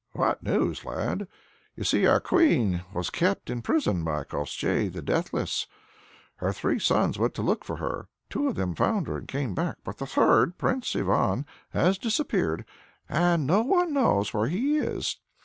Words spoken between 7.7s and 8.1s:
her, and